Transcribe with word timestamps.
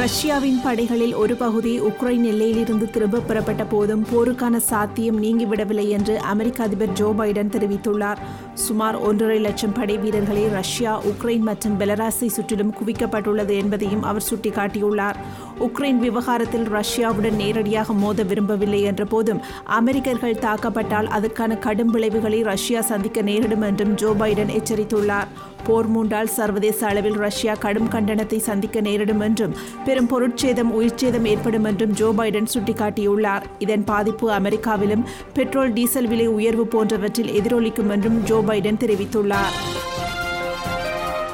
ரஷ்யாவின் 0.00 0.60
படைகளில் 0.64 1.14
ஒரு 1.14 1.34
பகுதி 1.34 1.80
உக்ரைன் 1.80 2.22
எல்லையிலிருந்து 2.30 2.86
திரும்ப 2.90 3.18
பெறப்பட்ட 3.18 3.64
போதும் 3.64 4.04
போருக்கான 4.12 4.56
சாத்தியம் 4.56 5.18
நீங்கிவிடவில்லை 5.22 5.88
என்று 5.88 6.14
அமெரிக்க 6.32 6.62
அதிபர் 6.62 6.92
ஜோ 6.92 7.08
பைடன் 7.18 7.52
தெரிவித்துள்ளார். 7.54 8.20
சுமார் 8.54 8.96
ஒன்றரை 9.08 9.38
லட்சம் 9.38 9.72
படை 9.72 9.96
வீரர்களை 9.98 10.44
ரஷ்யா 10.48 10.92
உக்ரைன் 11.10 11.44
மற்றும் 11.48 11.76
பெலராஸை 11.80 12.28
சுற்றிலும் 12.36 12.72
குவிக்கப்பட்டுள்ளது 12.78 13.56
என்பதையும் 13.62 14.02
அவர் 14.02 14.28
சுட்டிக்காட்டியுள்ளார். 14.30 15.20
உக்ரைன் 15.68 16.00
விவகாரத்தில் 16.06 16.66
ரஷ்யாவுடன் 16.78 17.38
நேரடியாக 17.42 17.92
மோத 17.92 18.22
விரும்பவில்லை 18.22 18.82
என்ற 18.82 19.04
போதும் 19.04 19.44
அமெரிக்கர்கள் 19.64 20.42
தாக்கப்பட்டால் 20.46 21.12
அதற்கான 21.18 21.58
கடும் 21.68 21.94
விளைவுகளை 21.96 22.42
ரஷ்யா 22.52 22.80
சந்திக்க 22.80 23.20
நேரிடும் 23.20 23.62
என்றும் 23.62 23.94
ஜோ 23.94 24.12
பைடன் 24.20 24.56
எச்சரித்துள்ளார். 24.60 25.30
போர் 25.64 25.88
மூண்டால் 25.94 26.30
சர்வதேச 26.34 26.86
அளவில் 26.86 27.16
ரஷ்யா 27.24 27.54
கடும் 27.54 27.90
கண்டனத்தை 27.90 28.38
சந்திக்க 28.46 28.80
நேரிடும் 28.80 29.20
என்றும் 29.20 29.54
பெரும் 29.90 30.06
பொருட்சேதம் 30.06 30.72
உயிர்ச்சேதம் 30.80 31.24
ஏற்படும் 31.24 31.64
என்றும் 31.64 31.92
ஜோ 31.92 32.08
பைடன் 32.18 32.48
சுட்டிக்காட்டியுள்ளார். 32.54 33.42
இதன் 33.58 33.84
பாதிப்பு 33.84 34.30
அமெரிக்காவிலும் 34.30 35.04
பெட்ரோல் 35.34 35.72
டீசல் 35.72 36.08
விலை 36.08 36.26
உயர்வு 36.26 36.66
போன்றவற்றில் 36.66 37.32
எதிரொலிக்கும் 37.40 37.90
என்றும் 37.90 38.22
ஜோ 38.24 38.44
பைடன் 38.48 38.80
தெரிவித்துள்ளார். 38.84 39.56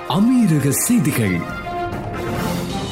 அமீரக 0.08 0.68
செய்திகள். 0.68 1.64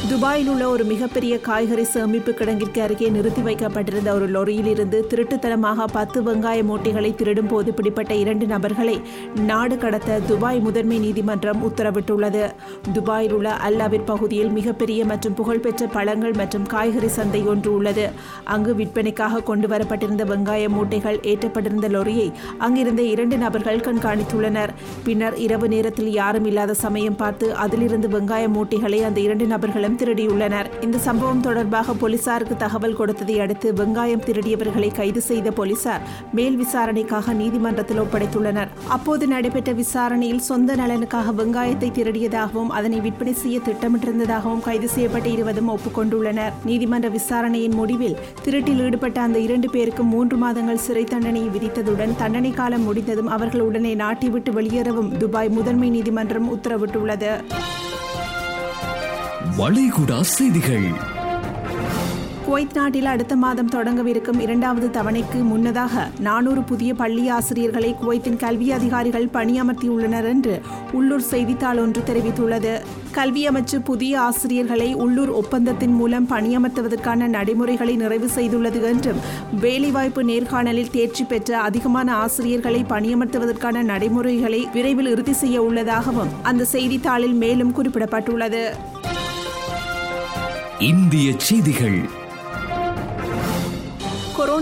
துபாயில் 0.08 0.48
உள்ள 0.52 0.64
ஒரு 0.68 0.84
மிகப்பெரிய 0.84 1.34
காய்கறி 1.40 1.84
சேமிப்பு 1.92 2.32
கிடங்கிற்கு 2.38 2.80
அருகே 2.84 3.06
நிறுத்தி 3.08 3.42
வைக்கப்பட்டிருந்த 3.42 4.09
ஒரு 4.16 4.26
லொரியில் 4.34 4.68
இருந்து 4.73 4.98
திருட்டுத்தனமாக 5.10 5.87
பத்து 5.92 6.18
வெங்காய 6.23 6.59
மூட்டைகளை 6.70 7.10
திருடும் 7.20 7.48
போது 7.52 7.70
பிடிப்பட்ட 7.74 8.12
இரண்டு 8.23 8.46
நபர்களை 8.46 8.96
நாடு 9.51 9.76
கடத்த 9.79 10.18
துபாய் 10.26 10.60
முதன்மை 10.66 10.98
நீதிமன்றம் 10.98 11.62
உத்தரவிட்டுள்ளது. 11.68 12.42
துபாயில் 12.92 13.32
உள்ள 13.32 13.51
அல்லாவிர் 13.68 14.04
பகுதியில் 14.04 14.52
மிகப்பெரிய 14.59 15.06
மற்றும் 15.12 15.34
புகழ்பெற்ற 15.34 15.88
பழங்கள் 15.96 16.34
மற்றும் 16.40 16.66
காய்கறி 16.74 17.10
சந்தை 17.18 17.42
ஒன்று 17.54 17.73
உள்ளது. 17.73 18.07
அங்கு 18.57 18.74
விற்பனைக்காக 18.74 19.42
கொண்டு 19.51 19.68
வரப்பட்டிருந்த 19.68 20.26
வெங்காய 20.32 20.68
மூட்டைகள் 20.76 21.18
ஏற்றப்பட்டிருந்த 21.32 21.90
லொரியை 21.96 22.29
அங்கிருந்த 22.59 23.02
இரண்டு 23.14 23.38
நபர்கள் 23.38 23.84
கண்காணித்துள்ளனர். 23.88 24.74
பின்னர் 25.09 25.38
இரவு 25.46 25.68
நேரத்தில் 25.76 26.12
யாரும் 26.20 26.48
இல்லாத 26.52 26.79
சமயம் 26.84 27.20
பார்த்து 27.24 27.48
அதிலிருந்து 27.66 28.10
வெங்காய 28.18 28.45
மூட்டைகளை 28.59 29.02
அந்த 29.10 29.20
இரண்டு 29.20 29.48
நபர்களும் 29.57 29.92
திருடியுள்ளனர். 30.00 30.68
இந்த 30.87 30.98
சம்பவம் 31.06 31.42
தொடர்பாக 31.46 31.95
போலீசாருக்கு 32.02 32.56
தகவல் 32.64 32.96
கொடுத்ததை 33.00 33.37
அடுத்து 33.45 33.70
வெங்காயம் 33.80 34.24
திருடியவர்களை 34.28 34.90
கைது 34.98 35.23
செய்த 35.30 35.51
போலீசார் 35.59 36.04
மேல் 36.38 36.59
விசாரணைக்காக 36.62 37.34
நீதிமன்றத்தில் 37.42 38.02
ஒப்படைத்துள்ளனர். 38.04 38.73
அப்போது 38.96 39.24
நடைபெற்ற 39.34 39.73
விசாரணையில் 39.82 40.45
சொந்த 40.51 40.76
நலனுக்காக 40.82 41.34
வெங்காயத்தை 41.40 41.90
திருடியதாகவும் 41.98 42.73
அதனை 42.78 43.01
விற்பனை 43.06 43.34
செய்ய 43.42 43.59
திட்டமிட்டிருந்ததாகவும் 43.68 44.64
கைது 44.68 44.90
செய்யப்பட்ட 44.95 45.28
இருவதும் 45.36 45.73
ஒப்புக்கொண்டுள்ளனர். 45.76 46.52
நீதிமன்ற 46.70 47.08
விசாரணையின் 47.18 47.79
முடிவில் 47.80 48.18
திருட்டில் 48.45 48.82
ஈடுபட்ட 48.86 49.20
அந்த 49.26 49.38
இரண்டு 49.46 49.70
பேருக்கு 49.74 50.02
மூன்று 50.14 50.36
மாதங்கள் 50.45 50.82
சிறை 50.86 51.04
தண்டனையை 51.12 51.51
விதித்ததுடன் 51.56 52.16
தண்டனை 52.23 52.52
காலம் 52.60 52.86
முடிந்ததும் 52.88 53.32
அவர்கள் 53.36 53.66
உடனே 53.68 53.95
நாட்டை 54.02 54.30
விட்டு 54.34 54.52
வெளியேறவும் 54.58 55.12
துபாய் 55.23 55.54
முதன்மை 55.58 55.90
நீதிமன்றம் 55.96 56.51
உத்தரவிட்டுள்ளது. 56.56 57.32
வளைகுடா 59.59 60.21
செய்திகள். 60.21 60.87
குவைத் 62.47 62.74
நாட்டில் 62.74 63.05
அடுத்த 63.05 63.37
மாதம் 63.37 63.69
தொடங்கவிருக்கும் 63.69 64.41
இரண்டாவது 64.41 64.87
தவணைக்கு 64.88 65.43
முன்னதாக 65.43 66.10
நானூறு 66.19 66.62
புதிய 66.62 66.94
பள்ளி 66.94 67.28
ஆசிரியர்களை 67.28 67.94
குவைத்தின் 68.03 68.37
கல்வி 68.37 68.72
அதிகாரிகள் 68.72 69.28
பணியமர்த்தியுள்ளனர் 69.32 70.25
என்று 70.25 70.60
உள்ளூர் 70.93 71.20
செய்தித்தாள் 71.20 71.78
ஒன்று 71.78 72.03
தெரிவித்துள்ளது. 72.06 72.81
கல்வி 73.10 73.48
அமைச்சு 73.48 73.78
புதிய 73.84 74.20
ஆசிரியர்களை 74.20 74.94
உள்ளூர் 74.94 75.31
ஒப்பந்தத்தின் 75.31 75.94
மூலம் 75.94 76.28
பணியமர்த்துவதற்கான 76.28 77.26
நடைமுறைகளை 77.26 77.97
நிறைவு 77.97 78.31
செய்துள்ளது 78.34 78.82
என்றும் 78.82 79.20
வேலைவாய்ப்பு 79.60 80.25
நேர்காணலில் 80.25 80.91
தேர்ச்சி 80.91 81.25
பெற்ற 81.25 81.60
அதிகமான 81.60 82.14
ஆசிரியர்களை 82.14 82.84
பணியமர்த்துவதற்கான 82.88 83.82
நடைமுறைகளை 83.82 84.69
விரைவில் 84.72 85.06
இறுதி 85.06 85.32
செய்ய 85.32 85.62
உள்ளதாகவும் 85.62 86.28
அந்த 86.43 86.64
செய்தித்தாளில் 86.64 87.32
மேலும் 87.32 87.75
குறிப்பிடப்பட்டுள்ளது. 87.76 88.64
இந்திய 90.84 91.34
செய்திகள். 91.38 92.13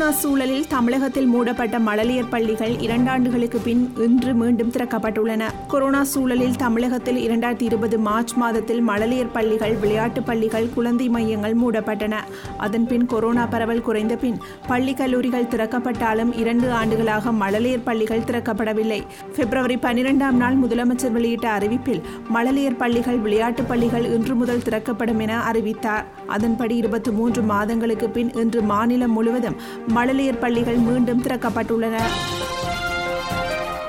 கொரோனா 0.03 0.21
சூழலில் 0.21 0.67
தமிழகத்தில் 0.67 1.27
மூடப்பட்ட 1.27 1.79
மழலியர் 1.79 2.29
பள்ளிகள் 2.31 2.77
இரண்டாண்டுகளுக்கு 2.77 3.59
பின் 3.59 3.93
இன்று 3.97 4.35
மீண்டும் 4.35 4.71
திறக்கப்பட்டுள்ளன. 4.71 5.43
கொரோனா 5.69 6.05
சூழலில் 6.05 6.57
தமிழகத்தில் 6.57 7.29
இரண்டாயிரத்தி 7.29 7.63
இருபது 7.63 7.99
மார்ச் 7.99 8.33
மாதத்தில் 8.33 8.89
மழலியர் 8.89 9.31
பள்ளிகள் 9.33 9.75
விளையாட்டுப் 9.75 10.27
பள்ளிகள் 10.27 10.69
குழந்தை 10.75 11.09
மையங்கள் 11.09 11.57
மூடப்பட்டன. 11.57 12.15
அதன்பின் 12.59 13.07
கொரோனா 13.07 13.47
பரவல் 13.47 13.81
குறைந்த 13.81 14.17
பின் 14.17 14.39
பள்ளி 14.67 14.95
கல்லூரிகள் 14.95 15.45
திறக்கப்பட்டாலும் 15.45 16.39
இரண்டு 16.39 16.71
ஆண்டுகளாக 16.71 17.31
மழலியர் 17.31 17.85
பள்ளிகள் 17.85 18.21
திறக்கப்படவில்லை. 18.21 19.03
பிப்ரவரி 19.37 19.77
பனிரெண்டாம் 19.77 20.33
நாள் 20.33 20.57
முதலமைச்சர் 20.57 21.13
வெளியிட்ட 21.13 21.59
அறிவிப்பில் 21.59 22.03
மழலியர் 22.35 22.77
பள்ளிகள் 22.77 23.19
விளையாட்டு 23.19 23.63
பள்ளிகள் 23.63 24.05
இன்று 24.05 24.35
முதல் 24.35 24.63
திறக்கப்படும் 24.63 25.19
என 25.19 25.41
அறிவித்தார். 25.41 26.07
அதன்படி 26.33 26.77
இருபத்தி 26.77 27.11
மூன்று 27.11 27.43
மாதங்களுக்கு 27.43 28.09
பின் 28.11 28.33
இன்று 28.33 28.63
மாநிலம் 28.63 29.13
முழுவதும் 29.13 29.57
மழலையர் 29.95 30.41
பள்ளிகள் 30.41 30.77
மீண்டும் 30.77 31.23
திறக்கப்பட்டுள்ளன. 31.23 31.97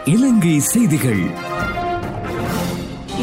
இலங்கை 0.06 0.59
செய்திகள். 0.59 1.24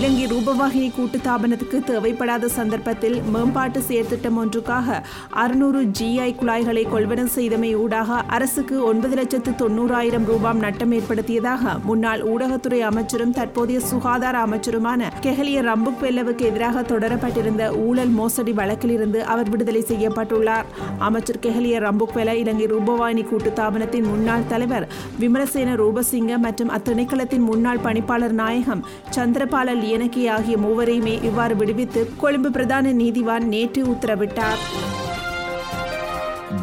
இலங்கை 0.01 0.27
ரூபவாகினி 0.27 0.87
கூட்டுத்தாபனத்துக்கு 0.97 1.79
தேவைப்படாத 1.87 2.49
சந்தர்ப்பத்தில் 2.55 3.17
மேம்பாட்டு 3.23 3.81
செயற்திட்டம் 3.89 4.39
ஒன்றுக்காக 4.39 5.03
அறுநூறு 5.31 5.81
ஜிஐ 5.99 6.29
குழாய்களை 6.35 6.85
கொள்வனம் 6.89 7.29
செய்தமை 7.35 7.71
ஊடாக 7.75 8.21
அரசுக்கு 8.27 8.85
ஒன்பது 8.85 9.15
லட்சத்து 9.15 9.51
தொண்ணூறாயிரம் 9.53 10.25
ரூபாய் 10.25 10.57
நட்டம் 10.57 10.93
ஏற்படுத்தியதாக 10.93 11.75
முன்னாள் 11.85 12.23
ஊடகத்துறை 12.23 12.79
அமைச்சரும் 12.81 13.33
தற்போதைய 13.33 13.81
சுகாதார 13.81 14.39
அமைச்சருமான 14.47 15.11
கெஹலிய 15.27 15.65
ரம்புக் 15.69 16.01
பெல்லவுக்கு 16.03 16.47
எதிராக 16.51 16.83
தொடரப்பட்டிருந்த 16.83 17.67
ஊழல் 17.77 18.15
மோசடி 18.21 18.53
வழக்கிலிருந்து 18.53 19.21
அவர் 19.35 19.49
விடுதலை 19.49 19.85
செய்யப்பட்டுள்ளார். 19.89 20.65
அமைச்சர் 20.99 21.43
கெஹலிய 21.43 21.85
ரம்புக் 21.87 22.17
பெல 22.17 22.35
இலங்கை 22.35 22.67
ரூபவாகினி 22.67 23.27
கூட்டுத்தாபனத்தின் 23.33 24.09
முன்னாள் 24.09 24.49
தலைவர் 24.49 24.89
விமலசேன 25.21 25.77
ரூபசிங்க 25.85 26.39
மற்றும் 26.39 26.71
அத்திணைக்களத்தின் 26.71 27.47
முன்னாள் 27.51 27.85
பணிப்பாளர் 27.85 28.39
நாயகம் 28.43 28.85
சந்திரபால 29.17 29.79
லியனகி 29.91 30.31
ஆகிய 30.31 30.57
மூவரையுமே 30.57 31.25
இவ்வாறு 31.25 31.57
விடுவித்து 31.57 32.09
கொழும்பு 32.17 32.51
பிரதான 32.51 32.93
நீதிவான் 32.93 33.45
நேற்று 33.45 33.83
உத்தரவிட்டார். 33.85 34.61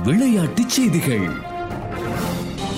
விளையாட்டுச் 0.03 0.69
செய்திகள். 0.69 1.55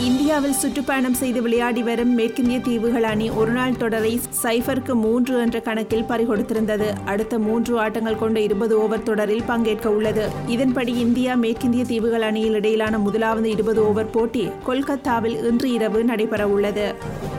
இந்தியாவில் 0.02 0.54
சுற்றுப்பயணம் 0.54 1.14
செய்து 1.14 1.42
விளையாடி 1.42 1.84
வரும் 1.84 2.18
மேற்கிந்திய 2.18 2.62
தீவுகள் 2.62 3.04
அணி 3.04 3.30
ஒருநாள் 3.30 3.78
தொடரை 3.78 4.20
சைஃபருக்கு 4.44 4.94
மூன்று 4.94 5.40
என்ற 5.40 5.60
கணக்கில் 5.60 6.04
பறிகொடுத்திருந்தது. 6.04 6.88
அடுத்த 7.06 7.40
மூன்று 7.40 7.80
ஆட்டங்கள் 7.80 8.18
கொண்ட 8.18 8.40
இருபது 8.40 8.82
ஓவர் 8.82 9.04
தொடரில் 9.04 9.44
பங்கேற்க 9.44 9.90
உள்ளது. 9.90 10.30
இதன்படி 10.48 10.94
இந்தியா 11.00 11.36
மேற்கிந்திய 11.36 11.86
தீவுகள் 11.86 12.22
அணியில் 12.22 12.54
இடையிலான 12.54 12.98
முதலாவது 12.98 13.50
இருபது 13.50 13.88
ஓவர் 13.88 14.10
போட்டி 14.10 14.50
கொல்கத்தாவில் 14.64 15.44
இன்று 15.44 15.72
இரவு 15.72 16.04
நடைபெற 16.04 16.48
உள்ளது 16.48 16.96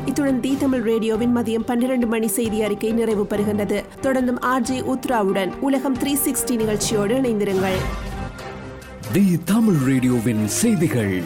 இத்துடன் 0.07 0.41
தி 0.41 0.57
தமிழ் 0.57 0.81
ரேடியோவின் 0.81 1.37
மதியம் 1.37 1.65
பன்னிரண்டு 1.67 2.07
மணி 2.07 2.27
செய்தி 2.27 2.63
அறிக்கை 2.63 2.93
நிறைவு 2.93 3.27
பெறுகின்றது. 3.31 3.85
தொடர்ந்தும் 4.03 4.41
ஆர்ஜி 4.41 4.83
உத்ராவுடன் 4.83 5.51
உலகம் 5.61 5.99
த்ரீ 5.99 6.17
சிக்ஸ்டி 6.25 6.57
நிகழ்ச்சியோடு 6.57 7.21
இணைந்திருங்கள். 7.21 7.79
தி 9.13 9.39
தமிழ் 9.45 9.75
ரேடியோவின் 9.75 10.47
செய்திகள். 10.47 11.23